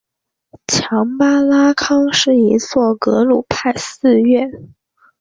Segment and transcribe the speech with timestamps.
[0.65, 4.73] 强巴拉康是一座格鲁派寺院。